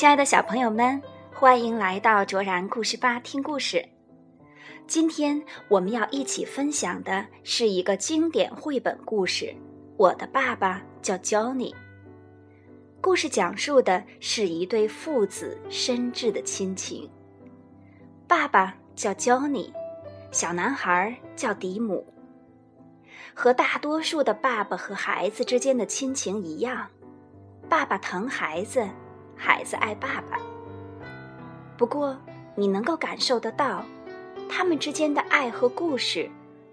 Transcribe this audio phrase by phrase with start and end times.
[0.00, 0.98] 亲爱的小朋友们，
[1.30, 3.86] 欢迎来到卓然故事吧听故事。
[4.86, 9.44] 今天我们要一起分享的是一个经典绘本故事
[9.98, 11.70] 《我的爸爸叫 Johnny》。
[13.02, 17.06] 故事讲述的是一对父子深挚的亲情。
[18.26, 19.70] 爸爸叫 Johnny，
[20.32, 22.06] 小男孩叫迪姆。
[23.34, 26.88] 和大多数的爸爸和孩子之间的亲情一样，
[27.68, 28.88] 爸爸疼孩子。
[29.42, 30.38] 孩子爱爸爸，
[31.78, 32.14] 不过
[32.54, 33.82] 你能够感受得到，
[34.50, 36.28] 他们之间的爱和故事，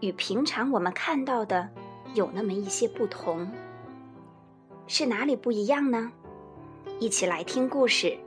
[0.00, 1.68] 与平常我们看到的
[2.14, 3.48] 有那么一些不同。
[4.88, 6.10] 是哪里不一样呢？
[6.98, 8.18] 一起来听故事。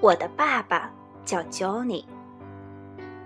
[0.00, 0.88] 我的爸爸
[1.24, 2.04] 叫 Johnny。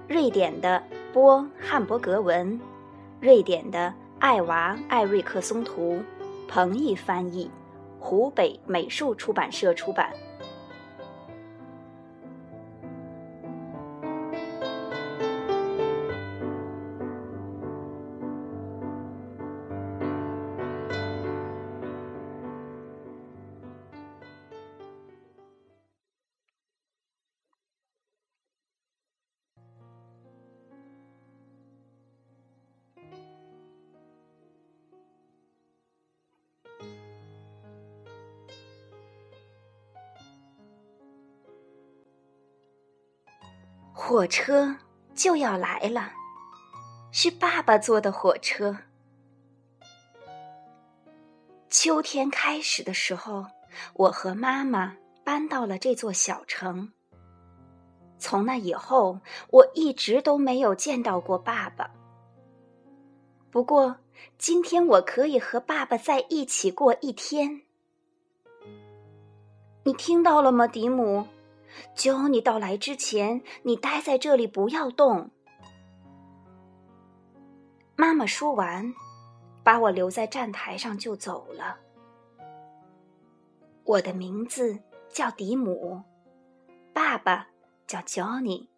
[0.09, 2.59] 瑞典的波汉伯格文，
[3.20, 6.03] 瑞典的艾娃艾瑞克松图，
[6.48, 7.50] 彭毅翻译，
[7.98, 10.11] 湖北美术出版社出版。
[44.09, 44.73] 火车
[45.17, 46.12] 就要来了，
[47.11, 48.77] 是爸爸坐的火车。
[51.69, 53.45] 秋天开始的时候，
[53.95, 56.93] 我和妈妈搬到了这座小城。
[58.17, 59.19] 从那以后，
[59.51, 61.91] 我一直都没有见到过爸爸。
[63.51, 63.97] 不过，
[64.39, 67.62] 今天我可以和爸爸在一起过一天。
[69.83, 71.27] 你听到了吗，迪姆？
[71.94, 75.31] 求你到来之前，你待在这里，不要动。
[77.97, 78.94] 妈妈说完，
[79.64, 81.78] 把我留在站台上就走了。
[83.84, 84.78] 我的名字
[85.09, 86.03] 叫迪姆，
[86.92, 87.48] 爸爸
[87.86, 88.69] 叫 Johnny。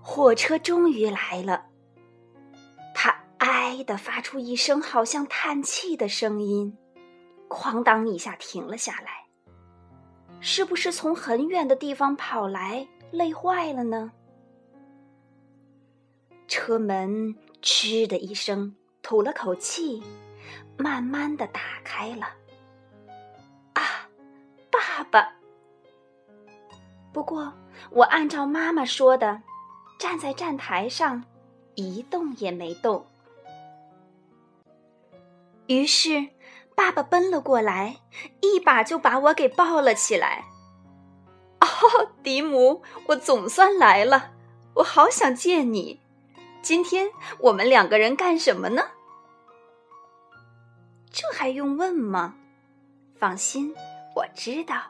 [0.00, 1.66] 火车终于来了，
[2.92, 6.76] 它“哀”的发出一声好像叹气的声音。
[7.52, 9.26] 哐当一下停了下来，
[10.40, 14.10] 是不是从很远的地方跑来，累坏了呢？
[16.48, 20.02] 车门嗤的一声，吐了口气，
[20.76, 22.26] 慢慢的打开了。
[23.74, 24.08] 啊，
[24.70, 25.32] 爸爸！
[27.12, 27.52] 不过
[27.90, 29.42] 我按照妈妈说的，
[29.98, 31.24] 站在站台上，
[31.74, 33.06] 一动也没动。
[35.66, 36.28] 于是。
[36.82, 37.98] 爸爸奔了过来，
[38.40, 40.46] 一把就把我给抱了起来。
[41.60, 41.68] 哦，
[42.24, 44.32] 迪姆，我总算来了，
[44.74, 46.00] 我好想见你。
[46.60, 48.82] 今天我们两个人干什么呢？
[51.12, 52.34] 这还用问吗？
[53.14, 53.72] 放心，
[54.16, 54.82] 我知道，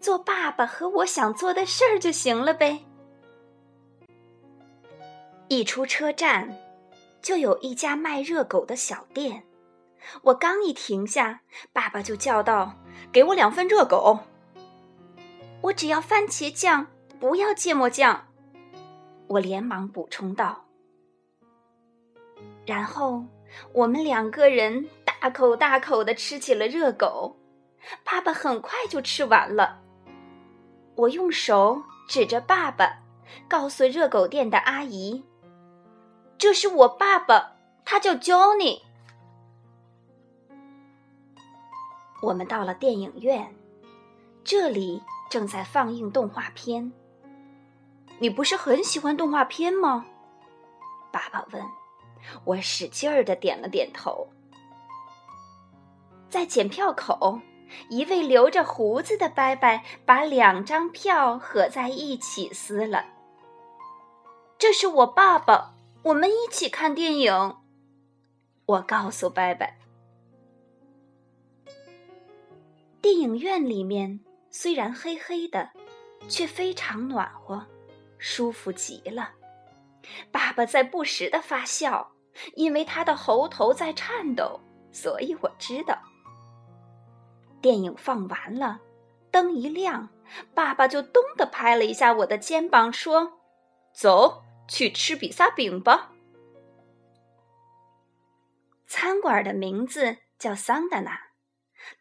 [0.00, 2.82] 做爸爸和我想做的事儿就行了呗。
[5.48, 6.56] 一出车站，
[7.20, 9.44] 就有一家卖热狗的小店。
[10.22, 11.40] 我刚一停下，
[11.72, 12.74] 爸爸就叫道
[13.12, 14.20] ：“给我两份热狗。”
[15.62, 16.86] 我只要番茄酱，
[17.18, 18.26] 不要芥末酱。
[19.26, 20.66] 我连忙补充道。
[22.66, 23.24] 然后
[23.72, 27.36] 我们两个人大口大口的吃起了热狗，
[28.04, 29.80] 爸爸很快就吃完了。
[30.96, 33.00] 我用手指着爸爸，
[33.48, 35.24] 告诉热狗店的阿姨
[36.38, 38.82] ：“这是我爸爸，他叫 Johnny。”
[42.24, 43.54] 我们到了电影院，
[44.42, 46.90] 这里正在放映动画片。
[48.18, 50.06] 你不是很喜欢动画片吗？
[51.12, 51.62] 爸爸问。
[52.44, 54.26] 我使劲儿的点了点头。
[56.30, 57.40] 在检票口，
[57.90, 63.04] 一位留着胡子的伯伯把两张票合在一起撕了。
[64.56, 67.56] 这是我爸爸，我们一起看电影。
[68.64, 69.68] 我告诉伯伯。
[73.04, 74.18] 电影院里面
[74.48, 75.68] 虽然黑黑的，
[76.26, 77.66] 却非常暖和，
[78.16, 79.30] 舒服极了。
[80.32, 82.12] 爸爸在不时的发笑，
[82.54, 84.58] 因为他的喉头在颤抖，
[84.90, 85.98] 所以我知道。
[87.60, 88.80] 电影放完了，
[89.30, 90.08] 灯一亮，
[90.54, 93.38] 爸爸就咚的拍了一下我的肩膀，说
[93.92, 96.12] ：“走去吃比萨饼吧。”
[98.88, 101.33] 餐馆的名字叫桑德纳。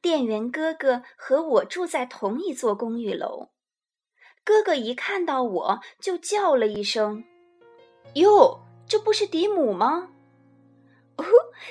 [0.02, 3.50] 店员哥哥和我住在同一座公寓楼。
[4.44, 7.24] 哥哥一看到我就叫了一声
[8.16, 10.10] ：“哟，这不是迪姆吗？”
[11.18, 11.26] 哦，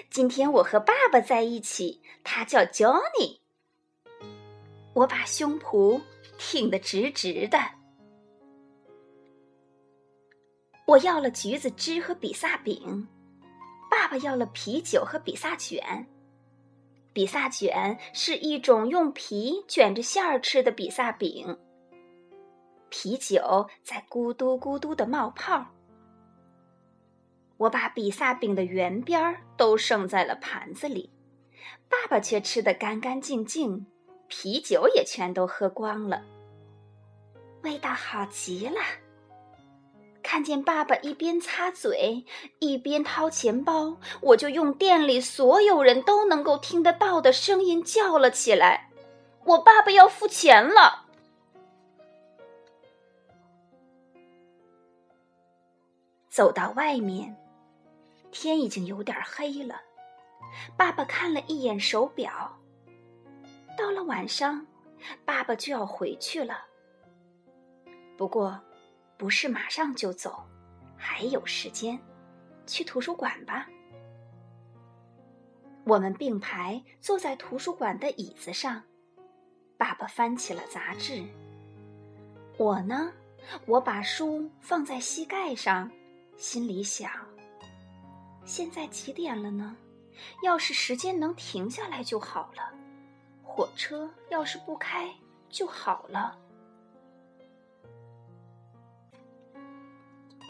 [0.09, 3.41] 今天我和爸爸在一起，他叫 Johnny。
[4.95, 6.01] 我把胸脯
[6.39, 7.59] 挺得直直的。
[10.87, 13.09] 我要了橘子汁和比萨饼，
[13.91, 16.07] 爸爸要了啤酒和比萨卷。
[17.13, 21.59] 比萨卷是一种用皮卷着馅儿吃的比萨饼。
[22.89, 25.67] 啤酒在咕嘟咕嘟的冒泡。
[27.59, 31.11] 我把比萨饼的圆边儿都剩在了盘子里，
[31.89, 33.87] 爸爸却吃得干干净净，
[34.27, 36.23] 啤酒也全都喝光了。
[37.63, 38.81] 味道好极了。
[40.33, 42.25] 看见爸爸一边擦嘴
[42.59, 48.89] 一边掏钱包，我就用店里所有人都能够听得到的声音叫了起来
[49.45, 51.05] ：“我爸爸要付钱了！”
[56.33, 57.37] 走到外面，
[58.31, 59.83] 天已经有点黑了。
[60.79, 62.59] 爸爸看了一眼手表，
[63.77, 64.67] 到了晚上，
[65.27, 66.65] 爸爸就要回去了。
[68.17, 68.59] 不过，
[69.23, 70.43] 不是马上就走，
[70.97, 71.97] 还有时间，
[72.67, 73.69] 去图书馆吧。
[75.85, 78.83] 我们并排坐在图书馆的椅子上，
[79.79, 81.23] 爸爸翻起了杂志。
[82.59, 83.13] 我呢，
[83.65, 85.89] 我把书放在膝盖上。
[86.37, 87.09] 心里想：
[88.45, 89.77] 现在几点了呢？
[90.43, 92.75] 要是时间能停下来就好了。
[93.45, 95.15] 火车要是不开
[95.49, 96.37] 就好了。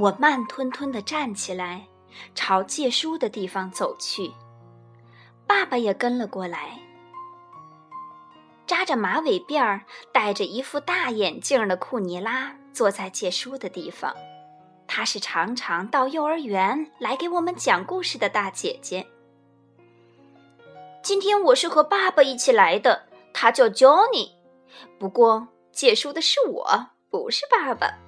[0.03, 1.87] 我慢吞吞的站起来，
[2.35, 4.33] 朝借书的地方走去。
[5.47, 6.81] 爸爸也跟了过来，
[8.67, 9.81] 扎着马尾辫儿、
[10.13, 14.13] 戴着一副大眼镜的库尼拉坐在借书的地方。
[14.89, 19.07] 她是常常到幼儿园来给我们讲故事的大姐姐。
[21.01, 24.33] 今天我是和爸爸一起来的，他叫 Johnny。
[24.99, 28.02] 不过借书的是我，不是爸爸。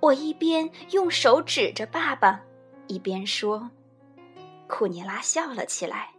[0.00, 2.40] 我一边用手指着爸爸，
[2.86, 3.70] 一边说
[4.66, 6.10] ：“库尼拉笑了起来，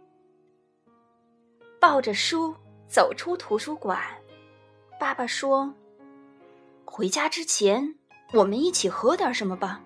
[1.80, 2.54] 抱着书
[2.88, 4.00] 走出图书馆。”
[4.98, 5.72] 爸爸说
[6.84, 7.94] ：“回家之前。”
[8.34, 9.78] 我们一起喝点什么吧。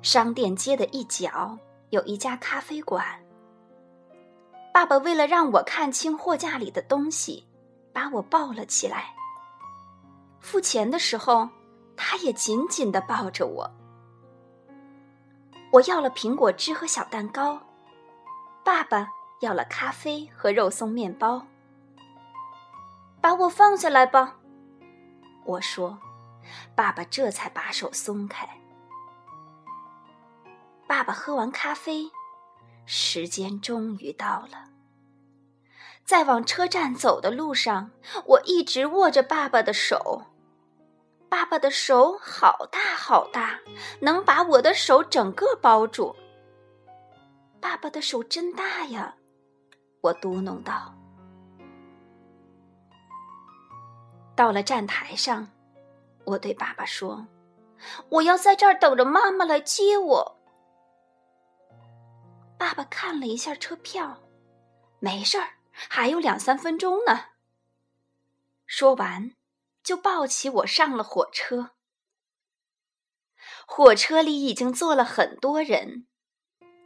[0.00, 1.58] 商店街的一角
[1.90, 3.04] 有一家咖啡馆。
[4.72, 7.46] 爸爸为了让我看清货架里的东西，
[7.92, 9.14] 把我抱了起来。
[10.40, 11.46] 付钱的时候，
[11.96, 13.70] 他也紧紧的抱着我。
[15.72, 17.60] 我要了苹果汁和小蛋糕，
[18.64, 19.08] 爸爸
[19.40, 21.46] 要了咖啡和肉松面包。
[23.20, 24.36] 把我放下来吧，
[25.44, 25.98] 我说。
[26.74, 28.48] 爸爸这才把手松开。
[30.88, 32.10] 爸爸喝完咖啡，
[32.84, 34.70] 时间终于到了。
[36.04, 37.92] 在往车站走的路上，
[38.26, 40.31] 我一直握着爸爸的手。
[41.32, 43.58] 爸爸的手好大好大，
[44.00, 46.14] 能把我的手整个包住。
[47.58, 49.14] 爸爸的手真大呀，
[50.02, 50.94] 我嘟哝道。
[54.36, 55.48] 到了站台上。
[56.24, 57.26] 我对爸爸说
[58.10, 60.38] ：“我要在这儿等着妈妈来接我。”
[62.58, 64.20] 爸爸看了一下车票，
[64.98, 67.18] 没事儿，还有两三分钟呢。
[68.66, 69.32] 说完，
[69.82, 71.70] 就抱起我上了火车。
[73.66, 76.06] 火车里已经坐了很多人，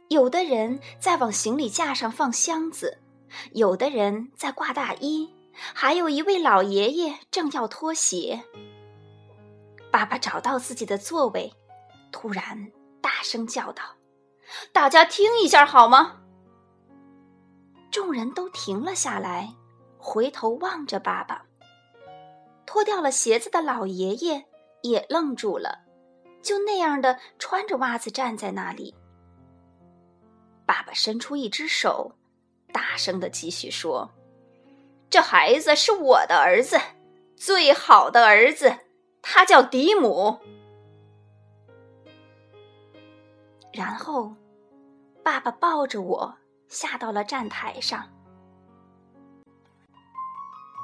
[0.09, 2.99] 有的人在往行李架上放箱子，
[3.51, 8.43] 有的人在挂大衣，还有一位老爷爷正要脱鞋。
[9.91, 11.53] 爸爸找到自己的座位，
[12.11, 13.83] 突然大声叫道
[14.71, 16.21] ：“大家听一下好吗？”
[17.91, 19.55] 众人都停了下来，
[19.97, 21.46] 回头望着爸爸。
[22.67, 24.45] 脱掉了鞋子的老爷爷
[24.83, 25.79] 也愣住了，
[26.43, 28.93] 就那样的穿着袜子站在那里。
[30.65, 32.11] 爸爸伸出一只手，
[32.73, 34.11] 大声的继续说
[35.09, 36.77] ：“这孩子是我的儿子，
[37.37, 38.77] 最好的儿子。”
[39.23, 40.37] 他叫迪姆。
[43.73, 44.33] 然后，
[45.23, 48.09] 爸爸抱着我下到了站台上。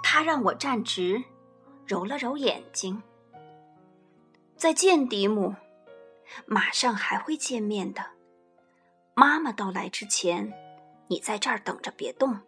[0.02, 1.24] 他让我站直，
[1.86, 3.02] 揉了揉眼睛。
[4.56, 5.56] 再见，迪姆，
[6.46, 8.04] 马上还会见面的。
[9.14, 10.54] 妈妈到来之前，
[11.08, 12.40] 你在这儿等着，别动。”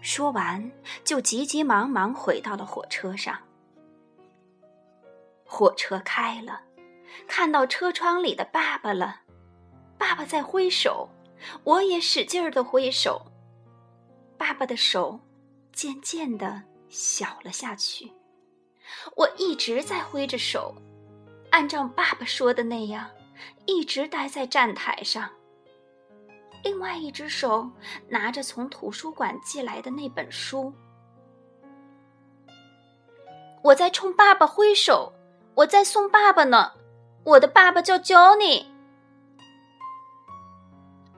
[0.00, 0.70] 说完，
[1.02, 3.36] 就急急忙忙回到了火车上。
[5.44, 6.62] 火车开了，
[7.26, 9.22] 看到车窗里的爸爸了。
[9.98, 11.08] 爸爸在挥手，
[11.64, 13.26] 我也使劲儿的挥手。
[14.38, 15.18] 爸爸的手
[15.72, 18.12] 渐渐的小了下去。
[19.14, 20.74] 我一直在挥着手，
[21.50, 23.10] 按照爸爸说的那样，
[23.66, 25.30] 一直待在站台上。
[26.62, 27.70] 另外一只手
[28.08, 30.72] 拿着从图书馆寄来的那本书，
[33.62, 35.12] 我在冲爸爸挥手，
[35.54, 36.72] 我在送爸爸呢。
[37.24, 38.66] 我的爸爸叫 Johnny。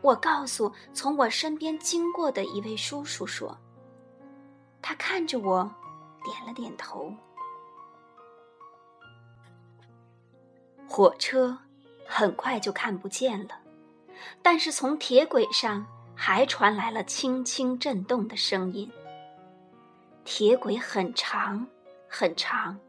[0.00, 3.58] 我告诉从我身边经过的一位叔叔说，
[4.88, 5.70] 他看着我，
[6.24, 7.14] 点了点头。
[10.88, 11.58] 火车
[12.06, 13.60] 很快就看不见了。
[14.40, 18.90] 但是从铁轨上还传来了轻轻震动的声音。
[20.24, 21.66] 铁轨很长，
[22.08, 22.80] 很长，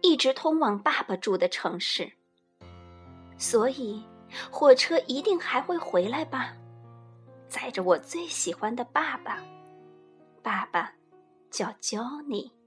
[0.00, 2.10] 一直通往爸爸住的城市。
[3.36, 4.02] 所以，
[4.50, 6.54] 火车一定还会回来吧，
[7.48, 9.44] 载着我最喜欢的爸爸。
[10.42, 10.90] 爸爸
[11.54, 12.63] 教教你。